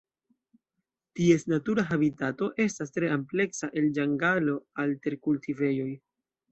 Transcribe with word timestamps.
Ties 1.19 1.45
natura 1.53 1.85
habitato 1.91 2.49
estas 2.67 2.97
tre 2.97 3.13
ampleksa 3.19 3.73
el 3.83 3.93
ĝangalo 4.01 4.61
al 4.85 5.01
terkultivejoj. 5.07 5.91